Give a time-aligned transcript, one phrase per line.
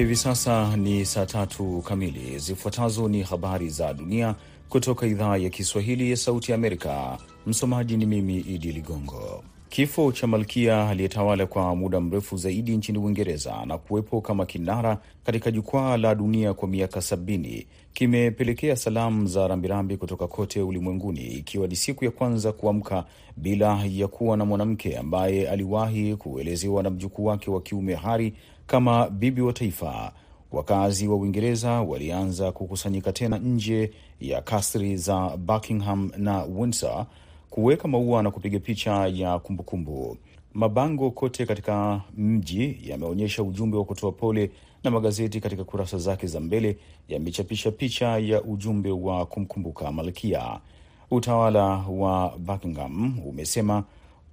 [0.00, 2.38] Hivi sasa ni saa tatu kamili.
[2.38, 4.34] Zifuatazo ni habari za dunia
[4.68, 7.18] kutoka idhaa ya Kiswahili ya Sauti ya Amerika.
[7.46, 9.44] Msomaji ni mimi Idi Ligongo.
[9.68, 15.50] Kifo cha malkia aliyetawala kwa muda mrefu zaidi nchini Uingereza na kuwepo kama kinara katika
[15.50, 21.76] jukwaa la dunia kwa miaka sabini kimepelekea salamu za rambirambi kutoka kote ulimwenguni, ikiwa ni
[21.76, 23.04] siku ya kwanza kuamka
[23.36, 28.34] bila ya kuwa na mwanamke ambaye aliwahi kuelezewa na mjukuu wake wa kiume Harry
[28.70, 30.12] kama bibi wa taifa.
[30.52, 37.06] Wakazi wa Uingereza walianza kukusanyika tena nje ya kasri za Buckingham na Windsor
[37.50, 40.16] kuweka maua na kupiga picha ya kumbukumbu.
[40.54, 44.50] Mabango kote katika mji yameonyesha ujumbe wa kutoa pole
[44.84, 46.76] na magazeti katika kurasa zake za mbele
[47.08, 50.60] yamechapisha picha ya ujumbe wa kumkumbuka malkia.
[51.10, 53.84] Utawala wa Buckingham umesema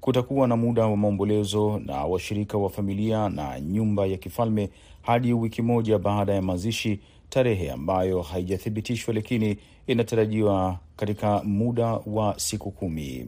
[0.02, 4.70] kutakuwa na muda wa maombolezo na washirika wa familia na nyumba ya kifalme
[5.02, 12.72] hadi wiki moja baada ya mazishi, tarehe ambayo haijathibitishwa lakini inatarajiwa katika muda wa siku
[12.72, 13.25] kumi.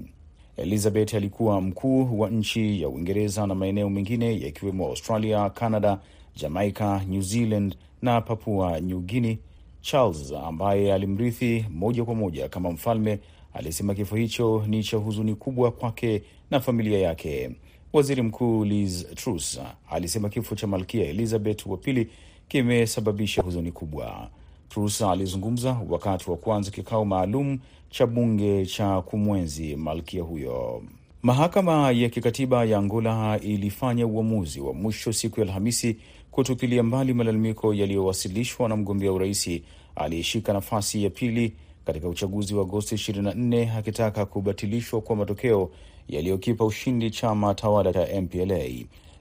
[0.58, 6.00] Elizabeth alikuwa mkuu wa nchi ya Uingereza na maeneo mengine yakiwemo Australia, Canada,
[6.36, 9.38] Jamaica, New Zealand na Papua New Guinea.
[9.82, 13.20] Charles ambaye alimrithi moja kwa moja kama mfalme
[13.54, 17.52] alisema kifo hicho ni cha huzuni kubwa kwake na familia yake.
[17.94, 22.10] Waziri Mkuu Liz Truss alisema kifo cha malkia Elizabeth wa pili
[22.48, 24.30] kimesababisha huzuni kubwa.
[24.70, 30.84] Truss alizungumza wakati wa kuanza kikao maalum cha bunge cha kumwenzi malkia huyo.
[31.22, 35.98] Mahakama ya kikatiba ya Angola ilifanya uamuzi wa mwisho siku ya Alhamisi
[36.32, 39.64] kutupilia mbali malalamiko yaliyowasilishwa na mgombea uraisi
[39.96, 41.54] aliyeshika nafasi ya pili
[41.86, 45.70] katika uchaguzi wa Agosti 24 akitaka kubatilishwa kwa matokeo
[46.10, 48.66] yaliyokipa ushindi chama tawala cha MPLA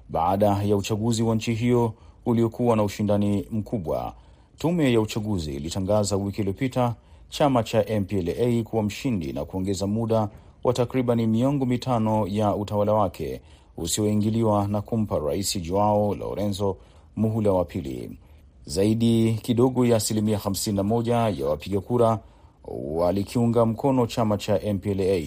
[0.09, 1.93] baada ya uchaguzi wa nchi hiyo
[2.27, 4.15] uliokuwa na ushindani mkubwa.
[4.59, 6.95] Tume ya uchaguzi ilitangaza wiki iliyopita
[7.29, 10.29] chama cha MPLA kuwa mshindi na kuongeza muda
[10.65, 13.41] wa takribani miongo mitano ya utawala wake
[13.77, 16.77] usioingiliwa na kumpa Rais Joao Lorenzo
[17.17, 18.11] muhula wa pili.
[18.67, 22.19] Zaidi kidogo ya asilimia 51 ya wapiga kura
[22.95, 25.21] walikiunga mkono chama cha MPLA.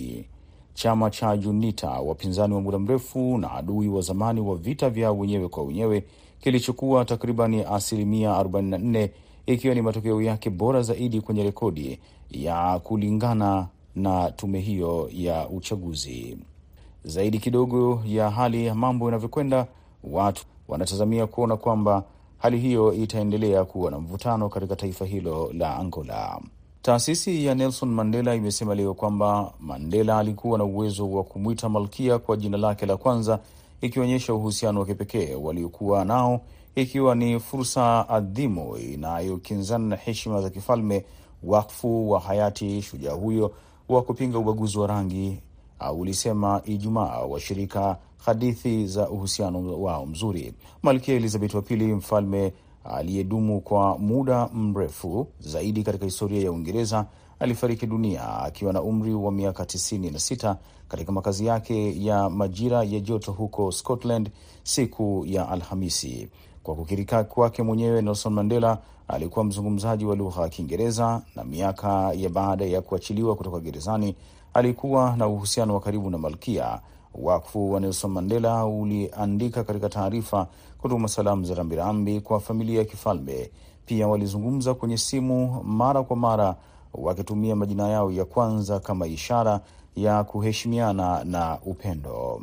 [0.82, 5.48] Chama cha UNITA, wapinzani wa muda mrefu na adui wa zamani wa vita vya wenyewe
[5.48, 6.04] kwa wenyewe,
[6.40, 9.10] kilichukua takribani asilimia 44,
[9.46, 12.00] ikiwa ni matokeo yake bora zaidi kwenye rekodi
[12.32, 16.38] ya kulingana na tume hiyo ya uchaguzi.
[17.04, 19.68] Zaidi kidogo ya hali ya mambo inavyokwenda,
[20.04, 22.04] watu wanatazamia kuona kwamba
[22.38, 26.42] hali hiyo itaendelea kuwa na mvutano katika taifa hilo la Angola.
[26.82, 32.38] Taasisi ya Nelson Mandela imesema leo kwamba Mandela alikuwa na uwezo wa kumwita malkia kwa
[32.38, 33.40] jina lake la kwanza,
[33.82, 36.42] ikionyesha uhusiano wa kipekee waliokuwa nao,
[36.76, 41.06] ikiwa ni fursa adhimu inayokinzana na heshima za kifalme,
[41.44, 43.52] wakfu wa hayati shujaa huyo
[43.90, 45.38] wa kupinga ubaguzi wa rangi,
[45.98, 50.54] ulisema Ijumaa washirika hadithi za uhusiano wao mzuri.
[50.84, 52.54] Malkia Elizabeth wa pili, mfalme
[52.84, 57.06] aliyedumu kwa muda mrefu zaidi katika historia ya Uingereza
[57.40, 60.56] alifariki dunia akiwa na umri wa miaka 96
[60.88, 64.30] katika makazi yake ya majira ya joto huko Scotland
[64.64, 66.28] siku ya Alhamisi.
[66.64, 68.78] Kwa kukirika kwake mwenyewe, Nelson Mandela
[69.08, 74.16] alikuwa mzungumzaji wa lugha ya Kiingereza na miaka ya baada ya kuachiliwa kutoka gerezani
[74.54, 76.80] alikuwa na uhusiano wa karibu na malkia.
[77.16, 83.52] Wakfu wa Nelson Mandela uliandika katika taarifa kutuma salamu za rambirambi kwa familia ya kifalme.
[83.86, 86.56] Pia walizungumza kwenye simu mara kwa mara
[86.94, 89.60] wakitumia majina yao ya kwanza kama ishara
[89.96, 92.42] ya kuheshimiana na upendo.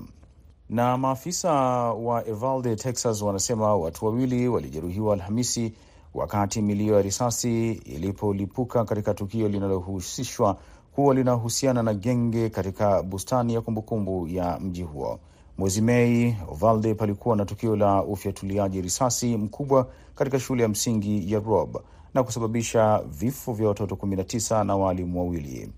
[0.71, 1.53] Na maafisa
[1.93, 5.73] wa Evalde, Texas, wanasema watu wawili walijeruhiwa Alhamisi
[6.15, 10.57] wakati milio ya risasi ilipolipuka katika tukio linalohusishwa
[10.99, 15.19] kuwa linahusiana na genge katika bustani ya kumbukumbu ya mji huo.
[15.59, 21.41] Mwezi Mei, Uvalde palikuwa na tukio la ufyatuliaji risasi mkubwa katika shule ya msingi ya
[21.41, 21.77] Rob
[22.15, 25.73] na kusababisha vifo vya watoto 19 na waalimu wawili.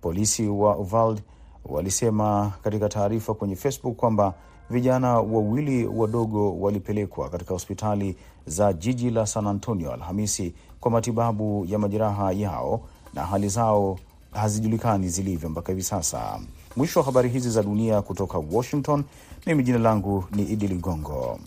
[0.00, 1.22] Polisi wa Uvalde
[1.64, 4.34] walisema katika taarifa kwenye Facebook kwamba
[4.70, 8.16] vijana wawili wadogo walipelekwa katika hospitali
[8.46, 12.80] za jiji la San Antonio Alhamisi kwa matibabu ya majeraha yao
[13.14, 13.98] na hali zao
[14.36, 16.40] hazijulikani zilivyo mpaka hivi sasa.
[16.76, 19.04] Mwisho wa habari hizi za dunia kutoka Washington.
[19.46, 21.38] Mimi jina langu ni Idi Ligongo.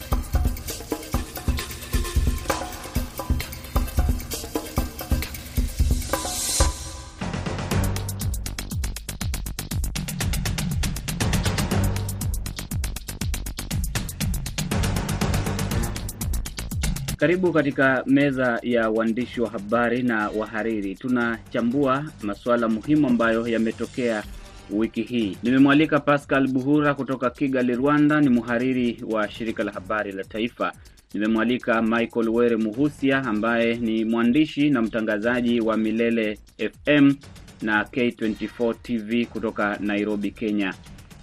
[17.19, 20.95] Karibu katika meza ya waandishi wa habari na wahariri.
[20.95, 24.23] Tunachambua masuala muhimu ambayo yametokea
[24.71, 25.37] wiki hii.
[25.43, 30.73] Nimemwalika Pascal Buhura kutoka Kigali, Rwanda, ni mhariri wa shirika la habari la Taifa.
[31.13, 37.13] Nimemwalika Michael Were Muhusia ambaye ni mwandishi na mtangazaji wa Milele FM
[37.61, 40.73] na K24 TV kutoka Nairobi, Kenya.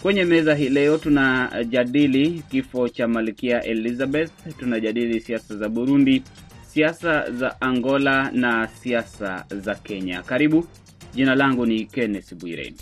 [0.06, 6.23] Kwenye meza hii leo tunajadili kifo cha Malkia Elizabeth, tunajadili siasa za Burundi,
[6.69, 10.23] siasa za Angola na siasa za Kenya.
[10.23, 10.67] Karibu.
[11.14, 12.75] Jina langu ni Kenneth Bwire.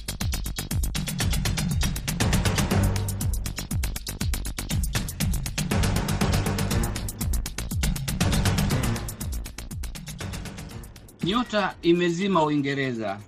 [11.24, 13.18] Nyota imezima Uingereza.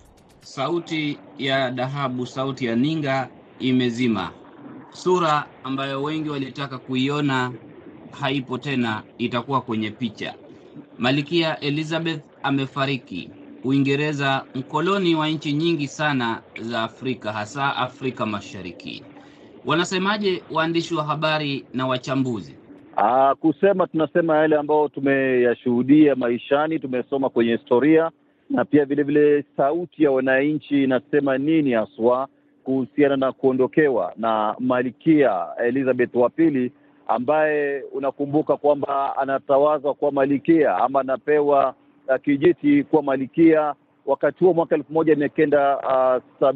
[0.41, 4.31] Sauti ya dhahabu, sauti ya ninga imezima.
[4.93, 7.53] Sura ambayo wengi walitaka kuiona
[8.21, 10.35] haipo tena, itakuwa kwenye picha.
[10.99, 13.31] Malkia Elizabeth amefariki.
[13.65, 19.03] Uingereza, mkoloni wa nchi nyingi sana za Afrika, hasa Afrika Mashariki.
[19.67, 22.55] Wanasemaje waandishi wa habari na wachambuzi?
[22.97, 28.11] Aa, kusema tunasema yale ambayo tumeyashuhudia maishani, tumesoma kwenye historia
[28.51, 32.29] na pia vilevile vile sauti ya wananchi inasema nini haswa
[32.67, 36.73] kuhusiana na kuondokewa na Malkia Elizabeth wa pili
[37.09, 41.75] ambaye unakumbuka kwamba anatawazwa kuwa malikia ama anapewa
[42.09, 43.75] uh, kijiti kuwa malikia
[44.07, 45.77] wakati huo mwaka elfu moja mia kenda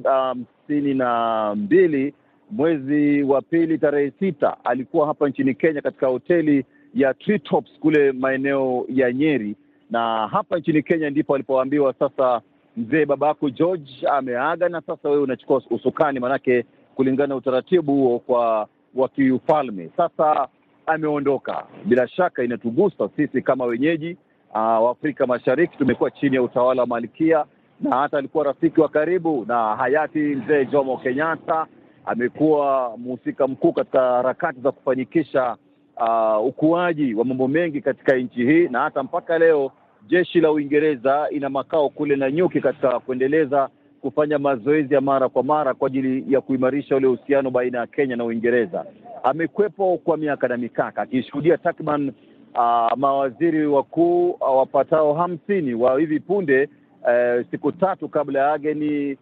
[0.05, 2.15] hamsini uh, na mbili.
[2.51, 6.65] Mwezi wa pili tarehe sita alikuwa hapa nchini Kenya katika hoteli
[6.95, 9.55] ya Treetops kule maeneo ya Nyeri,
[9.91, 12.41] na hapa nchini Kenya ndipo alipoambiwa sasa,
[12.81, 18.69] mzee babako George ameaga na sasa wewe unachukua usukani, manake kulingana na utaratibu huo kwa
[18.95, 19.91] wa kiufalme.
[19.97, 20.49] Sasa
[20.87, 24.17] ameondoka, bila shaka inatugusa sisi kama wenyeji
[24.51, 25.77] uh, wa Afrika Mashariki.
[25.79, 27.45] Tumekuwa chini ya utawala wa malkia,
[27.81, 31.67] na hata alikuwa rafiki wa karibu na hayati mzee Jomo Kenyatta
[32.07, 35.57] amekuwa mhusika mkuu katika harakati za kufanikisha
[35.97, 39.73] uh, ukuaji wa mambo mengi katika nchi hii, na hata mpaka leo
[40.11, 43.69] jeshi la Uingereza ina makao kule Nanyuki katika kuendeleza
[44.01, 48.17] kufanya mazoezi ya mara kwa mara kwa ajili ya kuimarisha ule uhusiano baina ya Kenya
[48.17, 48.85] na Uingereza.
[49.23, 52.13] Amekwepo kwa miaka na mikaka akishuhudia takriban
[52.55, 56.69] uh, mawaziri wakuu uh, wapatao hamsini wa hivi punde
[57.03, 59.17] uh, siku tatu kabla ya ageni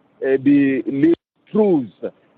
[1.53, 1.83] uh,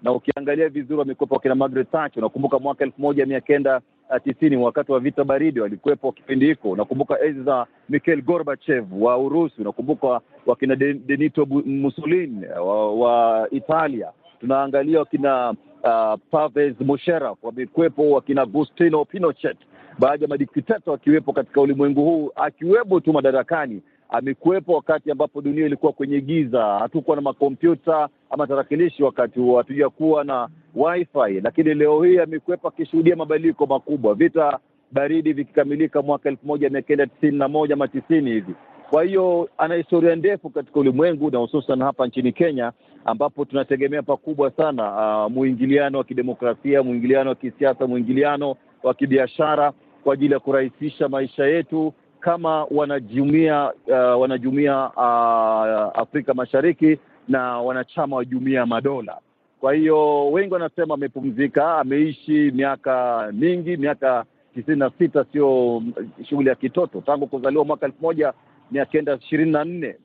[0.01, 2.19] na ukiangalia vizuri wamekwepo wakina Margaret Thatcher.
[2.23, 3.81] Unakumbuka mwaka elfu moja mia kenda
[4.19, 6.69] tisini wakati wa vita baridi walikuwepo kipindi hiko.
[6.69, 9.61] Unakumbuka enzi za Mikhail Gorbachev wa Urusi.
[9.61, 14.11] Unakumbuka wakina Benito Mussolini wa, wa Italia.
[14.39, 15.49] Tunaangalia wakina
[15.83, 19.57] uh, Pervez Musharraf wamekuwepo, wakina Agustino Pinochet,
[19.99, 23.81] baadhi ya madikteta wakiwepo katika ulimwengu huu, akiwepo tu madarakani
[24.11, 30.23] amekuwepo wakati ambapo dunia ilikuwa kwenye giza, hatukuwa na makompyuta ama tarakilishi wakati huo, hatujakuwa
[30.23, 34.59] na wifi, lakini leo hii amekuwepo akishuhudia mabadiliko makubwa, vita
[34.91, 38.53] baridi vikikamilika mwaka elfu moja mia kenda tisini na moja ama tisini hivi.
[38.89, 42.71] Kwa hiyo ana historia ndefu katika ulimwengu na hususan hapa nchini Kenya
[43.05, 50.13] ambapo tunategemea pakubwa sana uh, mwingiliano wa kidemokrasia, mwingiliano wa kisiasa, mwingiliano wa kibiashara kwa
[50.13, 58.25] ajili ya kurahisisha maisha yetu kama wanajumuia uh, wanajumuia uh, Afrika Mashariki na wanachama wa
[58.25, 59.17] jumuia ya Madola.
[59.59, 65.81] Kwa hiyo wengi wanasema amepumzika, ameishi miaka mingi, miaka tisini na sita sio
[66.29, 68.33] shughuli ya kitoto, tangu kuzaliwa mwaka elfu moja
[68.71, 69.95] mia kenda ishirini na nne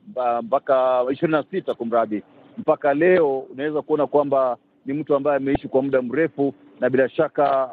[0.43, 2.23] mpaka ishirini na sita kumradhi,
[2.57, 7.69] mpaka leo unaweza kuona kwamba ni mtu ambaye ameishi kwa muda mrefu na bila shaka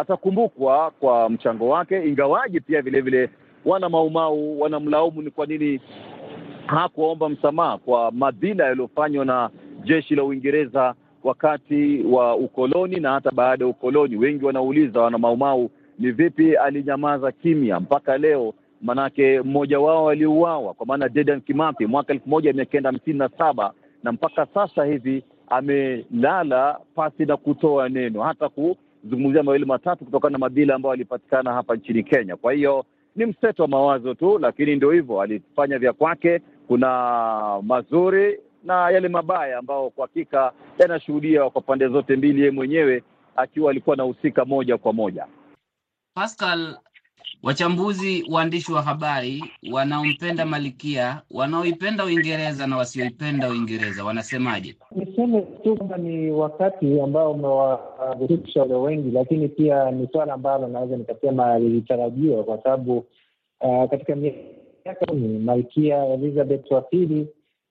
[0.00, 5.80] atakumbukwa kwa mchango wake, ingawaji pia vilevile vile wana maumau wanamlaumu ni kwa nini
[6.66, 9.50] hakuwaomba msamaha kwa madhila yaliyofanywa na
[9.84, 10.94] jeshi la Uingereza
[11.24, 14.16] wakati wa ukoloni na hata baada ya ukoloni.
[14.16, 20.86] Wengi wanauliza wana maumau ni vipi alinyamaza kimya mpaka leo, manake mmoja wao aliuawa kwa
[20.86, 25.22] maana Dedan Kimathi mwaka elfu moja mia kenda hamsini na saba na mpaka sasa hivi
[25.48, 31.76] amelala pasi na kutoa neno hata kuzungumzia mawili matatu kutokana na madhila ambayo alipatikana hapa
[31.76, 32.36] nchini Kenya.
[32.36, 32.84] Kwa hiyo
[33.16, 36.40] ni mseto wa mawazo tu, lakini ndio hivyo, alifanya vya kwake.
[36.68, 36.88] Kuna
[37.62, 43.02] mazuri na yale mabaya ambao kwa hakika yanashuhudia kwa pande zote mbili, yeye mwenyewe
[43.36, 45.26] akiwa alikuwa anahusika moja kwa moja.
[46.14, 46.76] Pascal,
[47.42, 54.76] wachambuzi, waandishi wa habari wanaompenda Malkia, wanaoipenda Uingereza na wasioipenda Uingereza wanasemaje?
[54.96, 60.96] Niseme tu kwamba ni wakati ambao umewavutisha walio wengi, lakini pia ni swala ambalo naweza
[60.96, 63.04] nikasema lilitarajiwa kwa sababu
[63.60, 67.28] uh, katika miaka kumi malkia Elizabeth wa pili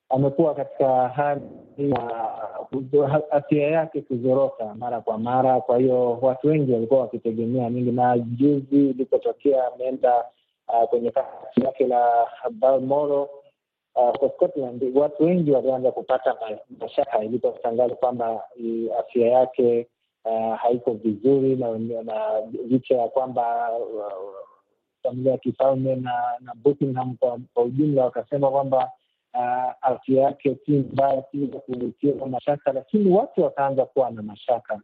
[0.09, 1.41] amekuwa katika hali
[1.77, 5.61] ya afya yake kuzorota mara kwa mara.
[5.61, 10.25] Kwa hiyo watu wengi walikuwa wakitegemea nyingi, na juzi ilipotokea ameenda
[10.67, 13.27] uh, kwenye kasi yake la Balmoral
[13.95, 16.35] uh, kwa Scotland, watu wengi walianza kupata
[16.79, 18.43] mashaka ilipotangaza kwamba
[18.99, 19.87] afya yake
[20.25, 23.69] uh, haiko vizuri, na, licha ya kwamba
[25.03, 28.91] familia ya kifalme na na Buckingham kwa, kwa ujumla wakasema kwamba
[29.81, 34.79] afya yake si mbaya, siweza kutia mashaka, lakini watu wakaanza kuwa na mashaka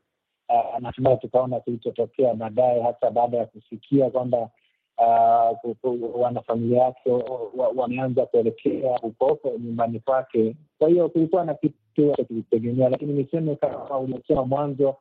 [0.49, 4.49] uh, natumai tukaona kilichotokea baadaye, hasa baada ya kusikia kwamba
[4.97, 7.11] uh, wanafamilia yake
[7.75, 10.55] wameanza kuelekea ukoko nyumbani kwake.
[10.79, 14.95] Kwa hiyo kulikuwa na kitu kilitegemea, lakini niseme kama uliosema mwanzo,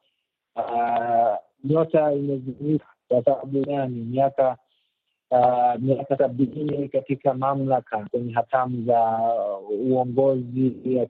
[0.57, 4.00] uh, nyota imezimika kwa sababu gani?
[4.00, 4.57] miaka Uh,
[5.33, 9.19] Uh, miaka sabini katika mamlaka kwenye hatamu za
[9.71, 11.01] uongozi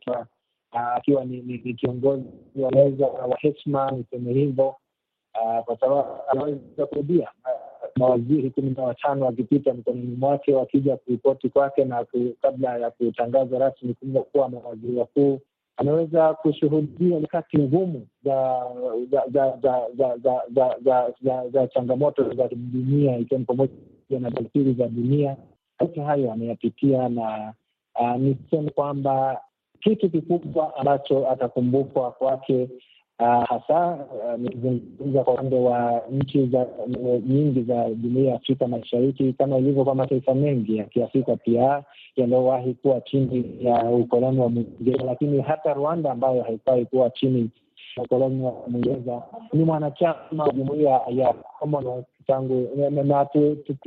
[0.73, 2.25] akiwa uh, ni kiongozi
[2.57, 7.29] wanaweza wa heshima, niseme hivyo uh, kwa sababu anaweza kurudia.
[7.97, 12.07] Mawaziri kumi na watano wakipita mkononi mwake wakija kuripoti kwake, na
[12.43, 13.95] kabla ya kutangazwa rasmi
[14.33, 15.41] kuwa mawaziri wakuu,
[15.77, 18.07] anaweza kushuhudia nyakati ngumu
[21.53, 23.73] za changamoto za kidunia, ikiwa ni pamoja
[24.19, 25.37] na tafsiri za dunia.
[25.81, 27.53] Yote hayo ameyapitia, na
[28.01, 29.41] uh, niseme kwamba
[29.81, 32.69] kitu kikubwa ambacho atakumbukwa kwake
[33.21, 34.07] uh, hasa
[34.39, 36.67] nikizungumza uh, kwa upande wa nchi za
[37.27, 41.83] nyingi za jumuia ya Afrika Mashariki, kama ilivyo kwa mataifa mengi ya Kiafrika pia
[42.17, 47.51] yaliyowahi kuwa chini ya ukoloni wa Mwingereza, lakini hata Rwanda ambayo haikuwahi kuwa chini
[47.97, 52.69] ukoloni wa Mwingereza ni mwanachama wa jumuia ya Commonwealth tangu,
[53.05, 53.25] na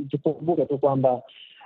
[0.09, 1.21] tukumbuke tu kwamba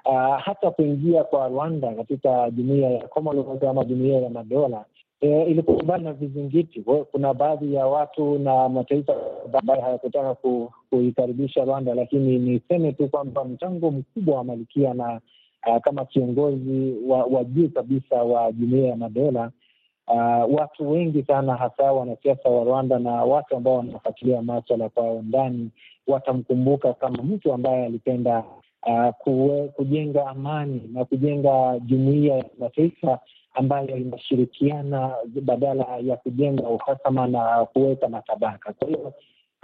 [0.05, 4.85] uh, hata kuingia kwa Rwanda katika jumuia ya Commonwealth ama jumuia ya madola
[5.21, 6.81] E, ilikumbana na vizingiti.
[7.11, 9.13] Kuna baadhi ya watu na mataifa
[9.59, 15.21] ambayo hayakutaka ku, kuikaribisha Rwanda, lakini niseme tu kwamba mchango mkubwa wa Malkia na
[15.67, 19.51] uh, kama kiongozi wa, wa juu kabisa wa jumuia ya madola
[20.07, 25.69] uh, watu wengi sana hasa wanasiasa wa Rwanda na watu ambao wanafuatilia maswala kwa undani
[26.07, 28.43] watamkumbuka kama mtu ambaye alipenda
[28.87, 33.19] uh, kuwe, kujenga amani na kujenga jumuia ya kimataifa
[33.53, 38.73] ambayo inashirikiana badala ya kujenga uhasama na kuweka matabaka.
[38.73, 39.13] Kwa hiyo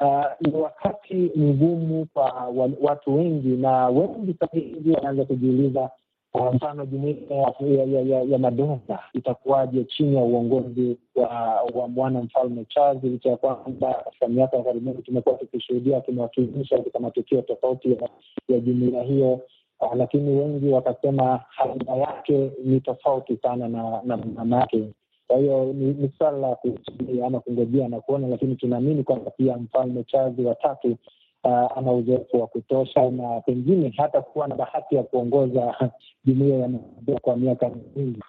[0.01, 5.89] uh, ni wakati mgumu kwa watu wengi, na wengi sasa hivi wanaanza kujiuliza
[6.33, 12.21] kwa mfano jumuia ya, ya, ya, ya madola itakuwaje chini ya uongozi wa, wa mwana
[12.21, 17.91] mfalme Charles, licha ya kwamba katika miaka ya karibuni tumekuwa tukishuhudia akimewakilisha katika matukio tofauti
[17.91, 18.09] ya,
[18.47, 19.39] ya jumuia hiyo.
[19.79, 24.83] Uh, lakini wengi wakasema haina yake ni tofauti sana na na mama yake.
[25.27, 29.57] Kwa hiyo ni, ni suala la kusubiria ama kungojea na kuona, lakini tunaamini kwamba pia
[29.57, 30.97] mfalme Charles wa tatu
[31.43, 35.91] uh, ana uzoefu wa kutosha na pengine hata kuwa na bahati ya kuongoza
[36.25, 38.19] jumuia ya madola kwa miaka mingi.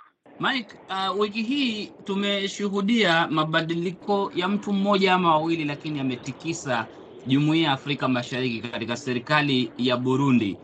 [0.41, 6.87] Mike, uh, wiki hii tumeshuhudia mabadiliko ya mtu mmoja ama wawili, lakini ametikisa
[7.27, 10.57] jumuia ya Afrika Mashariki katika serikali ya Burundi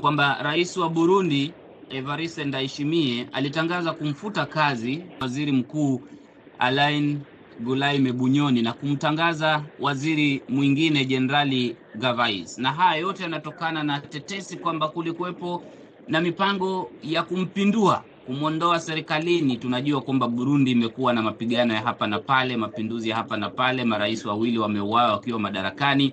[0.00, 1.52] kwamba rais wa Burundi
[1.90, 6.00] Evariste Ndayishimiye alitangaza kumfuta kazi waziri mkuu
[6.58, 7.18] Alain
[7.60, 14.88] Gulaime Bunyoni na kumtangaza waziri mwingine Jenerali Gavais, na haya yote yanatokana na tetesi kwamba
[14.88, 15.62] kulikuwepo
[16.08, 19.56] na mipango ya kumpindua, kumwondoa serikalini.
[19.56, 23.84] Tunajua kwamba Burundi imekuwa na mapigano ya hapa na pale, mapinduzi ya hapa na pale,
[23.84, 26.12] marais wawili wameuawa wakiwa madarakani.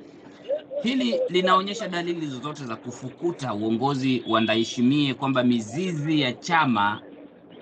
[0.84, 7.02] Hili linaonyesha dalili zozote za kufukuta uongozi wa Ndayishimiye, kwamba mizizi ya chama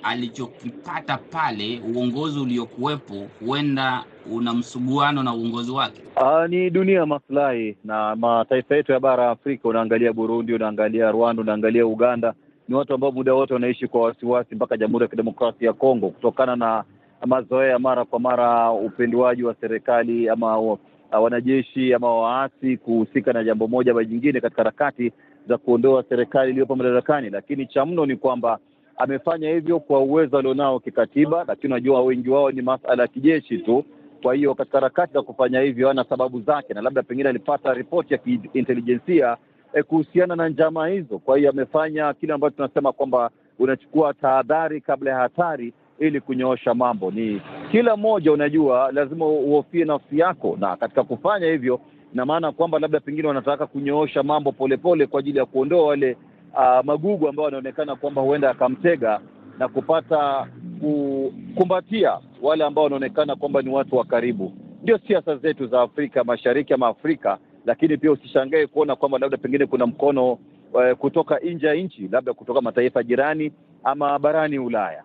[0.04, 6.02] alichokipata pale, uongozi uliokuwepo, huenda una msuguano na uongozi wake.
[6.22, 9.70] Uh, ni dunia ya maslahi na mataifa yetu ya bara ya Afrika.
[9.70, 12.34] Unaangalia Burundi, unaangalia Rwanda, unaangalia Uganda,
[12.68, 16.56] ni watu ambao muda wote wanaishi kwa wasiwasi, mpaka Jamhuri ya Kidemokrasia ya Kongo, kutokana
[16.56, 16.84] na
[17.26, 20.78] mazoea mara kwa mara, upinduaji wa serikali ama
[21.12, 25.12] wanajeshi ama waasi kuhusika na jambo moja ama jingine katika harakati
[25.48, 27.30] za kuondoa serikali iliyopo madarakani.
[27.30, 28.60] Lakini cha mno ni kwamba
[28.98, 33.84] amefanya hivyo kwa uwezo alionao kikatiba, lakini unajua wengi wao ni masala ya kijeshi tu.
[34.24, 38.14] Kwa hiyo katika harakati za kufanya hivyo ana sababu zake, na labda pengine alipata ripoti
[38.14, 39.38] ya kiintelijensia
[39.74, 41.20] e, kuhusiana na njama hizo.
[41.20, 43.30] Kwa hiyo amefanya kile ambacho tunasema kwamba
[43.60, 47.12] unachukua tahadhari kabla ya hatari ili kunyoosha mambo.
[47.12, 51.80] Ni kila mmoja, unajua, lazima uhofie nafsi yako, na katika kufanya hivyo,
[52.14, 56.18] ina maana kwamba labda pengine wanataka kunyoosha mambo polepole kwa ajili ya kuondoa wale
[56.54, 59.20] uh, magugu ambayo yanaonekana kwamba huenda akamtega
[59.60, 60.48] na kupata
[60.80, 64.54] kukumbatia wale ambao wanaonekana kwamba ni watu wa karibu.
[64.84, 69.66] Ndio siasa zetu za Afrika Mashariki ama Afrika, lakini pia usishangae kuona kwamba labda pengine
[69.66, 73.52] kuna mkono uh, kutoka nje ya nchi, labda kutoka mataifa jirani
[73.84, 75.04] ama barani Ulaya.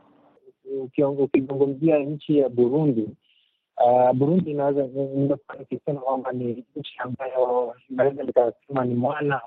[1.23, 3.09] Ukizungumzia nchi ya Burundi,
[3.87, 4.89] uh, Burundi inaweza
[5.59, 9.41] nikisema kwamba ni nchi ambayo naweza nikasema ni mwana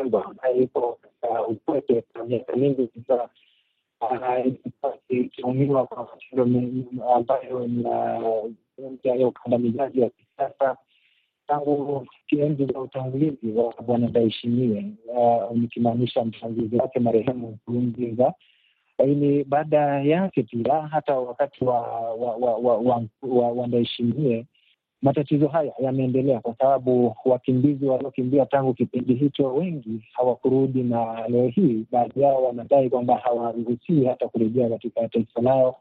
[0.00, 0.98] ambaye iko
[1.48, 3.28] upweke kwa miaka mingi sasa
[5.08, 6.60] ikitumiwa kwa matendo
[7.14, 7.68] ambayo
[9.04, 10.76] ya ukandamizaji wa kisiasa
[11.46, 12.06] tangu
[12.38, 14.84] enzi za utangulizi wa Bwana Ndayishimiye,
[15.54, 18.32] nikimaanisha mtangulizi wake marehemu Nkurunziza.
[18.98, 21.80] Lakini baada yake pia hata wakati wa
[22.14, 24.46] wa wa wa, wa, wa, wa Ndayishimiye
[25.02, 31.86] matatizo haya yameendelea kwa sababu wakimbizi waliokimbia tangu kipindi hicho wengi hawakurudi, na leo hii
[31.92, 35.76] baadhi yao wanadai kwamba hawaruhusiwi hata kurejea katika taifa lao.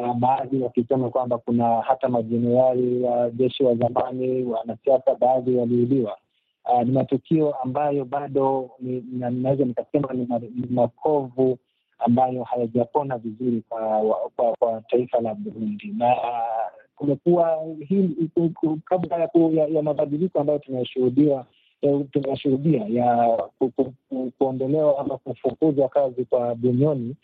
[0.00, 6.18] Uh, baadhi wakisema kwamba kuna hata majenerali wa jeshi wa zamani, wanasiasa baadhi waliuliwa.
[6.74, 8.70] Uh, ni matukio ambayo bado
[9.10, 10.26] naweza nikasema ni
[10.70, 11.58] makovu
[11.98, 14.02] ambayo hayajapona vizuri kwa,
[14.36, 16.16] kwa, kwa taifa la Burundi na
[17.02, 17.58] kumekuwa
[18.84, 21.44] kabla ya, ya, ya mabadiliko ambayo tunayashuhudia
[22.12, 27.16] tunashuhudia ya ku, ku, ku, kuondolewa ama kufukuzwa kazi kwa Bunyoni.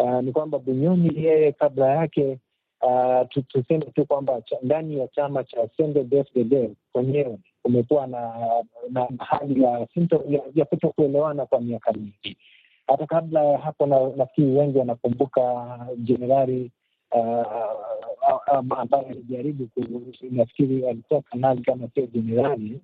[0.00, 2.38] Uh, ni kwamba Bunyoni yeye kabla yake
[2.82, 8.32] uh, tuseme tu kwamba ndani ya chama cha CNDD-FDD kwenyewe kumekuwa na,
[8.90, 9.70] na hali ya
[10.28, 12.36] ya, ya kuto kuelewana kwa miaka mingi.
[12.86, 13.86] Hata kabla ya hapo,
[14.16, 15.42] nafikiri wengi wanakumbuka
[15.96, 16.70] jenerali
[18.76, 19.68] ambaye alijaribu
[20.30, 22.80] nafikiri alikuwa kanali kama sio jenerali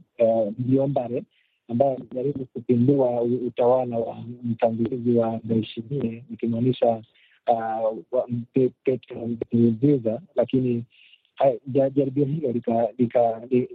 [0.58, 1.22] Mjombare,
[1.68, 7.02] ambaye alijaribu kupindua utawala wa mtangulizi wa Ndayishimiye nikimaanisha
[8.84, 10.84] Petro Nkurunziza, lakini
[11.66, 12.54] jaribio hilo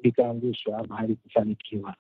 [0.04, 1.96] likaangushwa ama halikufanikiwa.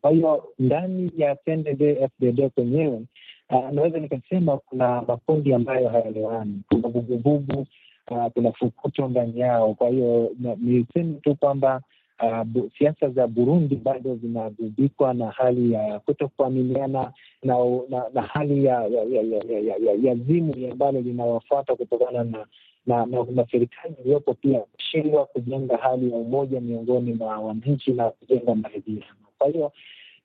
[0.00, 3.02] Kwa hiyo ndani ya CNDD-FDD kwenyewe
[3.50, 7.66] Uh, naweza nikasema kuna makundi ambayo hayaelewani, kuna vuguvugu
[8.10, 9.74] uh, kuna fukuto ndani yao.
[9.74, 10.30] Kwa hiyo
[10.60, 11.80] niseme tu kwamba
[12.22, 17.56] uh, siasa za Burundi bado zinagubikwa na hali ya kutokuaminiana na,
[17.88, 22.46] na, na hali ya ya, ya, ya, ya, ya, ya zimu ambalo linawafuata kutokana na
[22.86, 28.10] na, na, na serikali iliyopo pia kushindwa kujenga hali ya umoja miongoni mwa wananchi na
[28.10, 29.14] kujenga maridhiano.
[29.38, 29.72] Kwa hiyo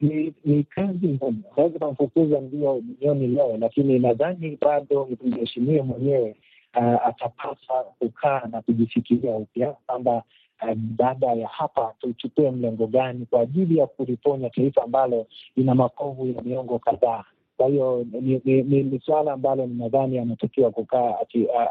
[0.01, 1.43] ni ni kazi ngumu.
[1.57, 6.35] Naweza kamfukuza ndio jioni leo, lakini nadhani bado mheshimiwa mwenyewe
[6.77, 10.23] uh, atapaswa kukaa na kujifikiria upya kwamba
[10.75, 15.25] baada ya hapa tuchukue mlengo gani kwa ajili ya kuliponya taifa ambalo
[15.55, 17.23] lina makovu ya miongo kadhaa.
[17.57, 21.15] Kwa hiyo ni, ni, ni, ni suala ambalo ninadhani anatakiwa kukaa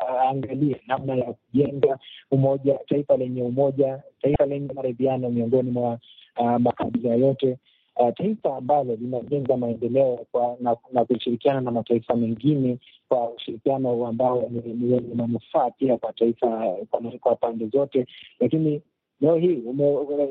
[0.09, 1.99] aangalie namna ya kujenga
[2.31, 5.99] umoja, taifa lenye umoja, taifa lenye maridhiano miongoni mwa
[6.39, 7.59] uh, makabila yote
[7.97, 12.79] uh, taifa ambalo linajenga maendeleo kwa na, na kushirikiana na mataifa mengine
[13.09, 16.77] kwa ushirikiano ambao ni wenye manufaa pia kwa taifa
[17.21, 18.07] kwa pande zote,
[18.41, 18.83] lakini
[19.21, 19.63] leo hii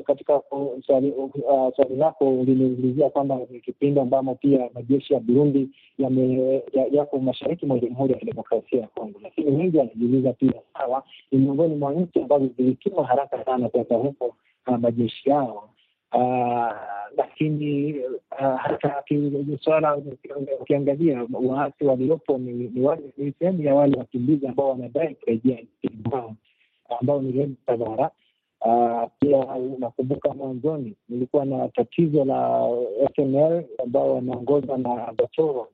[0.04, 0.40] katika
[0.86, 5.68] swali uh, lako uliniulizia kwamba ni kipindi ambamo pia majeshi ya Burundi
[6.92, 11.38] yako ya mashariki mwa Jamhuri ya Kidemokrasia ya Kongo, lakini wengi wanajiuliza pia, sawa, ni
[11.38, 15.68] miongoni mwa nchi ambazo zilituma haraka sana kwenda huko na majeshi yao
[17.16, 17.98] lakini
[18.40, 19.02] uh, hata
[19.60, 19.96] swala
[20.60, 26.34] ukiangalia waasi waliopo ni sehemu ya wale wakimbizi ambao wanadai kurejea nchini mwao
[27.00, 28.10] ambao ni Red Tabara.
[28.60, 32.68] Uh, pia unakumbuka mwanzoni nilikuwa na tatizo la
[33.14, 35.68] FNL ambao wanaongozwa na Gachoro.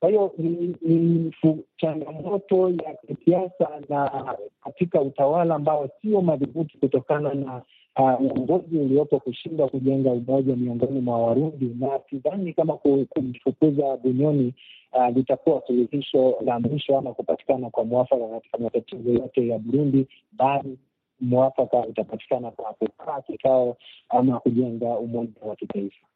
[0.00, 1.32] Kwa hiyo ni
[1.76, 7.62] changamoto ya kisiasa na katika utawala ambao sio madhubuti kutokana na
[7.98, 12.76] uongozi uh, uliopo kushindwa kujenga umoja miongoni mwa Warundi, na sidhani kama
[13.08, 14.54] kumfukuza Bunyoni
[14.92, 20.78] uh, litakuwa suluhisho la mwisho ama kupatikana kwa mwafaka katika matatizo yote ya Burundi, bali
[21.20, 23.76] mwafaka utapatikana kwa kukaa kikao
[24.08, 26.06] ama kujenga umoja wa kitaifa.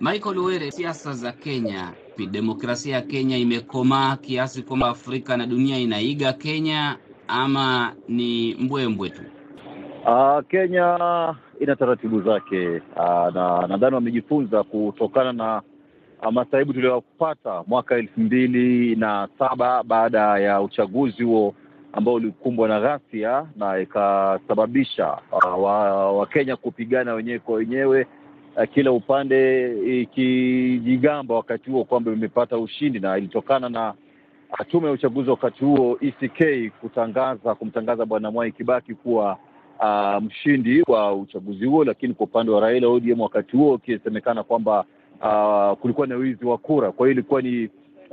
[0.00, 1.92] Michael Were, siasa za Kenya,
[2.30, 9.22] demokrasia ya Kenya imekomaa kiasi kwamba Afrika na dunia inaiga Kenya ama ni mbwembwe tu?
[10.06, 12.68] Uh, Kenya ina taratibu zake.
[12.96, 15.62] Uh, na nadhani wamejifunza kutokana na
[16.22, 21.54] uh, masaibu tuliyopata mwaka elfu mbili na saba baada ya uchaguzi huo
[21.92, 25.18] ambao ulikumbwa na ghasia na ikasababisha
[26.16, 28.06] Wakenya wa kupigana wenyewe kwa wenyewe
[28.74, 33.94] kila upande ikijigamba wakati huo kwamba imepata ushindi, na ilitokana na
[34.70, 39.38] tume ya uchaguzi wakati huo ECK kutangaza kumtangaza bwana Mwai Kibaki kuwa
[39.80, 44.84] uh, mshindi wa uchaguzi huo, lakini kwa upande wa Raila ODM wakati huo ukisemekana kwamba
[45.22, 46.92] uh, kulikuwa na wizi wa kura.
[46.92, 47.68] Kwa hiyo ilikuwa ni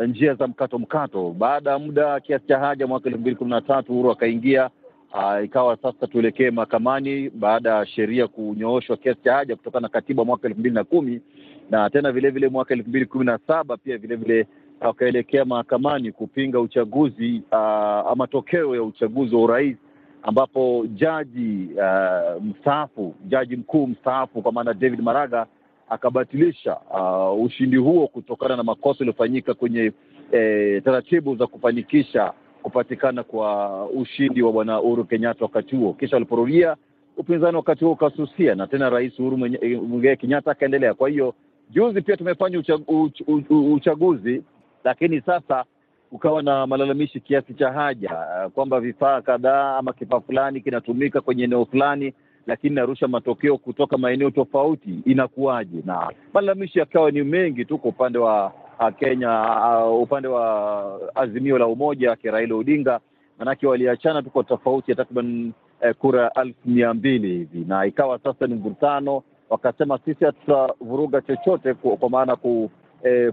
[0.08, 1.36] njia za mkato mkato.
[1.38, 4.70] Baada ya muda kiasi cha haja, mwaka elfu mbili kumi na tatu Uhuru akaingia
[5.14, 10.26] uh, ikawa sasa tuelekee mahakamani baada ya sheria kunyooshwa kiasi cha haja kutokana na katiba
[10.26, 11.22] mwaka elfu mbili na kumi
[11.70, 14.48] na tena vilevile vile mwaka elfu mbili kumi na saba pia vilevile
[14.82, 19.78] wakaelekea mahakamani kupinga uchaguzi uh, matokeo ya uchaguzi wa urais
[20.24, 25.46] ambapo jaji uh, mstaafu jaji mkuu mstaafu kwa maana David Maraga
[25.90, 29.92] akabatilisha uh, ushindi huo kutokana na makosa yaliyofanyika kwenye
[30.32, 32.34] eh, taratibu za kufanikisha
[32.64, 35.94] kupatikana kwa ushindi wa bwana Uhuru Kenyatta wakati huo.
[35.94, 36.76] Kisha waliporudia
[37.18, 40.94] upinzani wakati huo ukasusia, na tena rais Uhuru Muigai Kenyatta akaendelea.
[40.94, 41.34] Kwa hiyo
[41.70, 44.44] juzi pia tumefanya uchagu, uch, uch, uchaguzi,
[44.84, 45.66] lakini sasa
[46.14, 48.10] kukawa na malalamishi kiasi cha haja
[48.54, 52.14] kwamba vifaa kadhaa ama kifaa fulani kinatumika kwenye eneo fulani
[52.48, 55.78] lakini narusha matokeo kutoka maeneo tofauti, inakuwaje?
[55.86, 59.42] Na malalamishi yakawa ni mengi tu kwa upande wa uh, Kenya
[59.86, 63.00] uh, upande wa Azimio la Umoja wake Raila Odinga,
[63.40, 68.20] manake waliachana tu kwa tofauti ya takriban uh, kura elfu mia mbili hivi, na ikawa
[68.20, 69.24] sasa ni mvutano.
[69.50, 72.36] Wakasema sisi hatutavuruga chochote kwa, kwa maana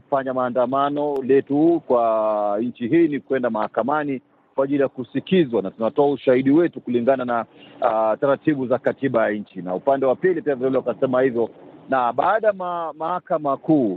[0.03, 4.21] kufanya maandamano letu kwa nchi hii ni kwenda mahakamani
[4.55, 7.45] kwa ajili ya kusikizwa na tunatoa ushahidi wetu kulingana na
[7.81, 9.63] uh, taratibu za katiba ya nchi.
[9.63, 11.51] Na upande wa pili pia vilevile wakasema hivyo,
[11.89, 13.93] na baada ya ma, mahakama kuu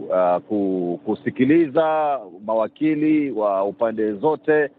[0.49, 4.69] uh, kusikiliza mawakili wa upande zote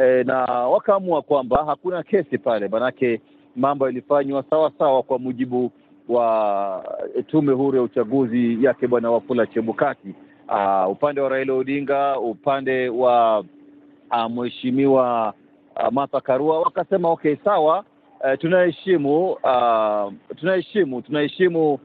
[0.00, 3.20] e, na wakaamua kwamba hakuna kesi pale, manake
[3.56, 5.70] mambo yalifanywa sawa sawa kwa mujibu
[6.08, 6.84] wa
[7.26, 10.14] tume huru ya uchaguzi yake bwana Wafula Chebukati.
[10.52, 13.38] Uh, upande wa Raila Odinga, upande wa
[14.10, 15.34] uh, mheshimiwa
[15.76, 17.78] uh, Martha Karua wakasema okay, sawa,
[18.20, 21.78] uh, tunaheshimu uh, tunaheshimu tunaheshimu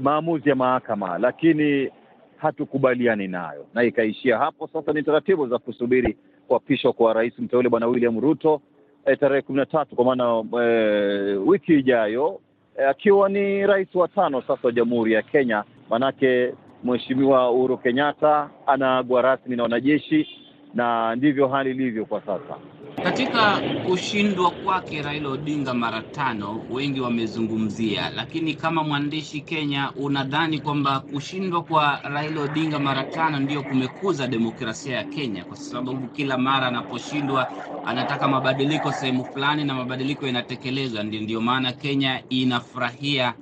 [0.00, 1.90] maamuzi ya mahakama, lakini
[2.36, 4.68] hatukubaliani nayo, na ikaishia hapo.
[4.72, 6.16] Sasa ni taratibu za kusubiri
[6.48, 8.60] kuapishwa kwa rais mteule bwana William Ruto
[9.06, 12.40] eh, tarehe kumi na tatu kwa maana eh, wiki ijayo
[12.88, 19.22] akiwa ni rais wa tano sasa wa Jamhuri ya Kenya, manake mheshimiwa Uhuru Kenyatta anaagwa
[19.22, 20.26] rasmi na wanajeshi
[20.74, 22.56] na ndivyo hali ilivyo kwa sasa.
[23.02, 31.00] Katika kushindwa kwake Raila Odinga mara tano, wengi wamezungumzia, lakini kama mwandishi Kenya, unadhani kwamba
[31.00, 35.44] kushindwa kwa Raila Odinga mara tano ndiyo kumekuza demokrasia ya Kenya?
[35.44, 37.48] Kwa sababu kila mara anaposhindwa
[37.86, 41.02] anataka mabadiliko sehemu fulani na mabadiliko yanatekelezwa.
[41.02, 43.34] Ndio, maana Kenya inafurahia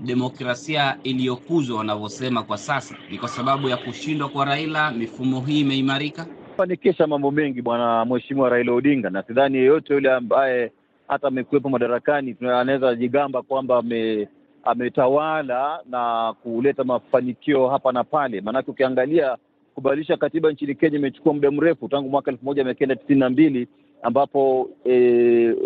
[0.00, 2.96] demokrasia iliyokuzwa wanavyosema kwa sasa.
[3.10, 6.26] Ni kwa sababu ya kushindwa kwa Raila, mifumo hii imeimarika
[6.56, 10.72] fanikisha mambo mengi bwana mheshimiwa Raila Odinga, na sidhani yeyote yule ambaye
[11.08, 14.28] hata amekuwepo madarakani anaweza jigamba kwamba ame,
[14.64, 18.40] ametawala na kuleta mafanikio hapa na pale.
[18.40, 19.36] Maanake ukiangalia
[19.74, 23.30] kubadilisha katiba nchini Kenya imechukua muda mrefu tangu mwaka elfu moja mia kenda tisini na
[23.30, 23.68] mbili
[24.02, 24.92] ambapo e,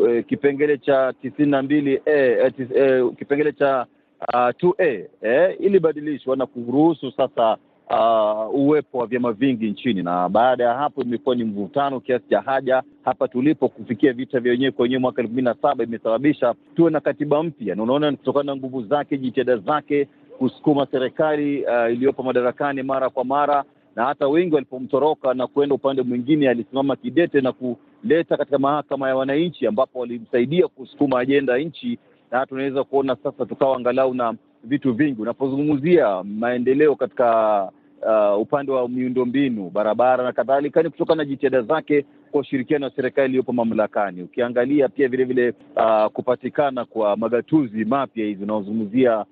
[0.09, 3.87] e, kipengele cha tisini na mbili e, e, kipengele cha
[4.21, 7.57] uh, 2A eh, ilibadilishwa na kuruhusu sasa
[7.91, 12.41] Uh, uwepo wa vyama vingi nchini, na baada ya hapo imekuwa ni mvutano kiasi cha
[12.41, 16.55] haja hapa tulipo kufikia vita vya wenyewe kwa wenyewe mwaka elfu mbili na saba imesababisha
[16.77, 21.93] tuwe na katiba mpya, na unaona kutokana na nguvu zake, jitihada zake kusukuma serikali uh,
[21.93, 23.65] iliyopo madarakani mara kwa mara,
[23.97, 29.17] na hata wengi walipomtoroka na kwenda upande mwingine, alisimama kidete na kuleta katika mahakama ya
[29.17, 31.99] wananchi, ambapo walimsaidia kusukuma ajenda ya nchi,
[32.31, 37.63] na tunaweza unaweza kuona sasa tukawa angalau na vitu vingi unapozungumzia maendeleo katika
[38.03, 42.93] uh, upande wa miundombinu, barabara na kadhalika, ni kutokana na jitihada zake kwa ushirikiano wa
[42.97, 44.23] serikali iliyopo mamlakani.
[44.23, 49.25] Ukiangalia pia vilevile vile uh, kupatikana kwa magatuzi mapya hizi unaozungumzia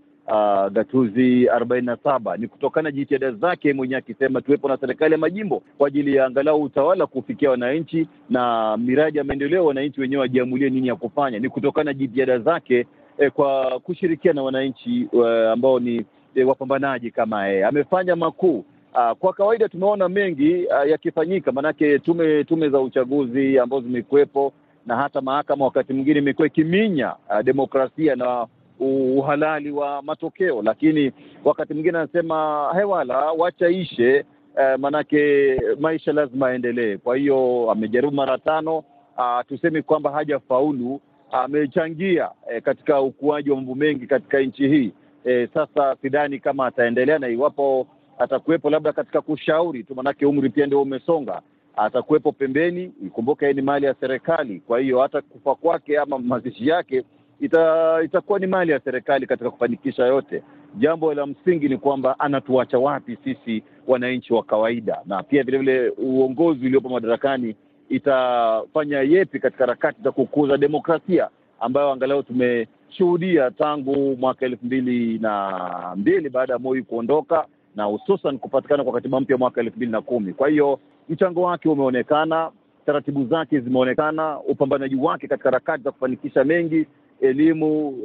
[0.72, 5.18] gatuzi arobaini na saba ni kutokana na jitihada zake mwenyewe, akisema tuwepo na serikali ya
[5.18, 10.70] majimbo kwa ajili ya angalau utawala kufikia wananchi na miradi ya maendeleo, wananchi wenyewe wajiamulie
[10.70, 11.38] nini ya kufanya.
[11.38, 12.86] Ni kutokana na jitihada zake
[13.18, 17.64] eh, kwa kushirikiana na wananchi eh, ambao ni eh, wapambanaji kama yeye.
[17.64, 18.64] Amefanya makuu.
[18.94, 24.52] Uh, kwa kawaida tumeona mengi uh, yakifanyika, maanake tume tume za uchaguzi ambazo zimekuwepo
[24.86, 28.46] na hata mahakama wakati mwingine imekuwa ikiminya demokrasia na
[28.80, 31.12] uhalali wa matokeo, lakini
[31.44, 34.24] wakati mwingine anasema hewala, wacha ishe
[34.58, 36.96] eh, maanake maisha lazima aendelee.
[36.96, 38.84] Kwa hiyo amejaribu mara tano,
[39.16, 41.00] tusemi tuseme kwamba hajafaulu
[41.32, 44.92] amechangia eh, katika ukuaji wa mambo mengi katika nchi hii.
[45.24, 47.86] eh, sasa sidhani kama ataendelea na iwapo
[48.18, 51.42] atakuwepo labda katika kushauri tu, manake umri pia ndio umesonga.
[51.76, 54.60] Atakuwepo pembeni, ikumbuke ni mali ya serikali.
[54.60, 57.04] Kwa hiyo hata kufa kwake ama mazishi yake
[57.40, 60.42] ita, itakuwa ni mali ya serikali katika kufanikisha yote.
[60.78, 66.66] Jambo la msingi ni kwamba anatuacha wapi sisi wananchi wa kawaida, na pia vilevile uongozi
[66.66, 67.56] uliopo madarakani
[67.88, 71.28] itafanya yepi katika harakati za kukuza demokrasia
[71.60, 77.46] ambayo angalau tumeshuhudia tangu mwaka elfu mbili na mbili baada ya Moi kuondoka
[77.76, 80.32] na hususan kupatikana kwa katiba mpya mwaka elfu mbili na kumi.
[80.32, 82.50] Kwa hiyo mchango wake umeonekana,
[82.86, 86.86] taratibu zake zimeonekana, upambanaji wake katika harakati za kufanikisha mengi,
[87.20, 87.96] elimu,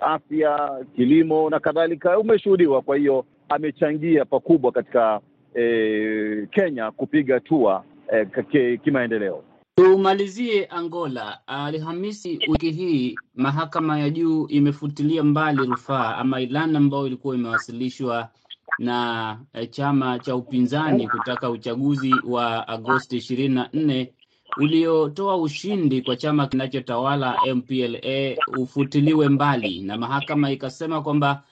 [0.00, 2.82] afya, kilimo na kadhalika umeshuhudiwa.
[2.82, 5.20] Kwa hiyo amechangia pakubwa katika
[5.54, 7.84] eh, Kenya kupiga hatua
[8.52, 9.44] eh, kimaendeleo.
[9.76, 11.38] Tumalizie Angola.
[11.46, 18.28] Alhamisi wiki hii mahakama ya juu imefutilia mbali rufaa ama ilani ambayo ilikuwa imewasilishwa
[18.78, 19.38] na
[19.70, 24.12] chama cha upinzani kutaka uchaguzi wa Agosti ishirini na nne
[24.58, 31.42] uliotoa ushindi kwa chama kinachotawala MPLA ufutiliwe mbali, na mahakama ikasema kwamba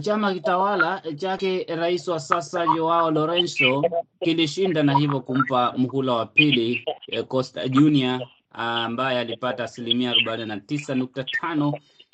[0.00, 3.82] chama kitawala chake rais wa sasa Joao Lorenzo
[4.24, 6.84] kilishinda na hivyo kumpa mhula wa pili
[7.28, 8.20] Costa Junior
[8.52, 11.72] ambaye alipata asilimia arobaini na tisa nukta tano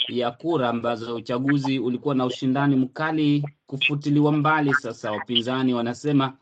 [0.08, 4.74] ya kura ambazo uchaguzi ulikuwa na ushindani mkali kufutiliwa mbali.
[4.74, 6.32] Sasa wapinzani wanasema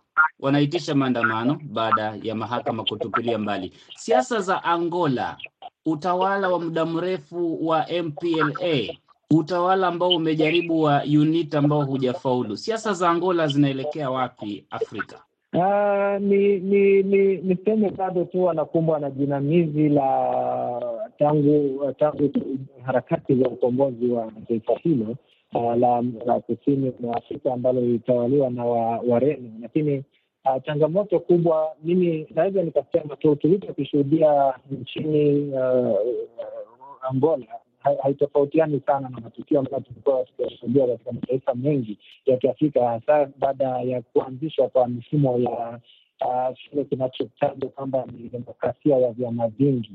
[0.42, 3.72] wanaitisha maandamano baada ya mahakama kutupilia mbali.
[3.96, 5.36] Siasa za Angola,
[5.86, 8.94] utawala wa muda mrefu wa MPLA,
[9.30, 12.56] utawala ambao umejaribu wa UNITA ambao hujafaulu.
[12.56, 15.22] Siasa za Angola zinaelekea wapi Afrika?
[15.54, 20.80] Uh, ni ni ni niseme bado tu wanakumbwa na jinamizi la
[21.18, 22.30] tangu tangu
[22.86, 25.16] harakati za ukombozi wa taifa hilo
[25.54, 30.04] uh, la, la kusini mwa Afrika ambalo lilitawaliwa na Wareno wa lakini
[30.44, 35.98] uh, changamoto kubwa mimi naweza nikasema tu tulichokishuhudia nchini uh,
[37.10, 37.46] Angola
[38.02, 44.02] haitofautiani sana na matukio ambayo tumekuwa tukiyashuhudia katika mataifa mengi ya Kiafrika, hasa baada ya
[44.02, 45.80] kuanzishwa kwa mifumo ya
[46.54, 49.92] kile uh, kinachotajwa kwamba ni demokrasia ya vyama vingi.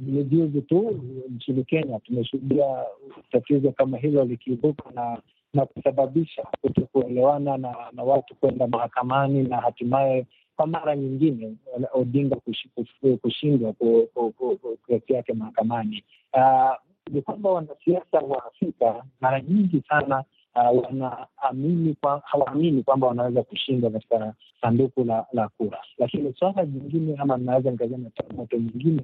[0.00, 1.00] Ni juzi tu
[1.30, 2.84] nchini Kenya tumeshuhudia
[3.30, 5.18] tatizo kama hilo likiibuka na
[5.54, 11.54] na kusababisha kutokuelewana na, na watu kwenda mahakamani na hatimaye kwa mara nyingine
[11.92, 12.36] Odinga
[13.22, 13.74] kushindwa
[14.86, 16.04] kesi yake mahakamani.
[17.12, 23.90] Ni kwamba wanasiasa wa Afrika mara nyingi sana uh, wanaamini kwa, hawaamini kwamba wanaweza kushindwa
[23.90, 25.78] katika sanduku la, la kura.
[25.98, 29.02] Lakini swala jingine ama naweza nikasema changamoto nyingine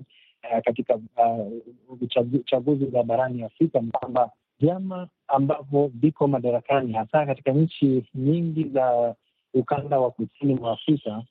[0.53, 2.03] uh, katika uh,
[2.47, 9.15] chaguzi za barani Afrika ni kwamba vyama ambavyo viko madarakani hasa katika nchi nyingi za
[9.55, 11.23] ukanda wa kusini mwa Afrika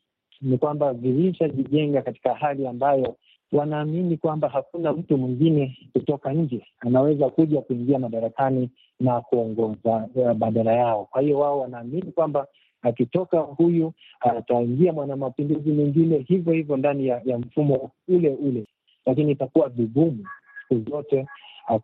[0.42, 3.16] ni kwamba vilishajijenga katika hali ambayo
[3.52, 10.08] wanaamini kwamba hakuna mtu mwingine kutoka nje anaweza kuja kuingia madarakani na kuongoza
[10.38, 11.06] badala yao.
[11.12, 12.48] Kwa hiyo wao wanaamini kwamba
[12.82, 18.68] akitoka huyu ataingia mwanamapinduzi mwingine, hivyo hivyo ndani ya, ya mfumo ule ule,
[19.06, 20.26] lakini itakuwa vigumu
[20.70, 21.26] siku zote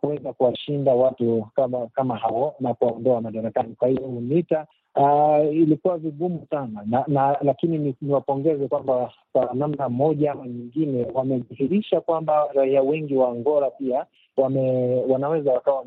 [0.01, 3.75] kuweza kuwashinda watu kama kama hao na kuwaondoa madarakani.
[3.75, 10.31] Kwa hiyo UNITA uh, ilikuwa vigumu sana na, na lakini niwapongeze kwamba kwa namna moja
[10.31, 14.05] ama nyingine wamedhihirisha kwamba raia wengi wa Angola pia
[14.37, 15.85] wame, wanaweza wakawa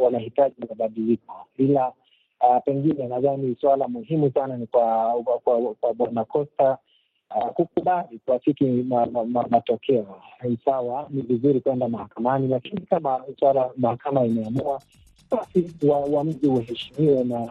[0.00, 1.92] wanahitaji wana mabadiliko, ila
[2.40, 6.78] uh, pengine nadhani suala muhimu sana ni kwa kwa, kwa Bwana Costa
[7.54, 10.06] kukubali kuafiki ma, ma, ma, matokeo.
[10.64, 14.80] Sawa, ni vizuri kwenda mahakamani, lakini kama swala mahakama imeamua
[15.30, 17.48] basi uamuzi wa uheshimiwe, na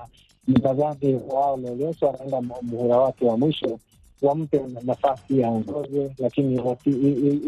[0.48, 3.80] nadhani wao Lorenzo anaenda muhula wake wa mwisho,
[4.22, 6.62] wampe nafasi ya ongoze, lakini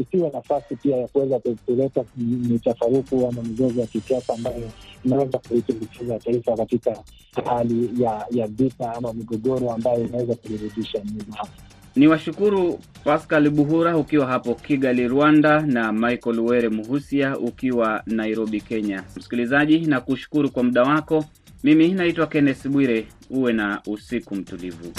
[0.01, 4.69] isiwe nafasi pia ya kuweza kuleta mitafaruku ama mizozo ya kisiasa ambayo
[5.05, 7.03] inaweza kuitumbukiza taifa katika
[7.45, 11.47] hali ya ya vita ama migogoro ambayo inaweza kulirudisha nyuma.
[11.95, 19.03] Ni washukuru Pascal Buhura ukiwa hapo Kigali, Rwanda, na Michael Were Muhusia ukiwa Nairobi, Kenya.
[19.17, 21.25] Msikilizaji, na kushukuru kwa muda wako.
[21.63, 23.07] Mimi naitwa Kenneth Bwire.
[23.29, 24.91] Uwe na usiku mtulivu.